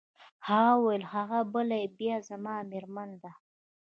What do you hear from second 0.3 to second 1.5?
هغه وویل: هغه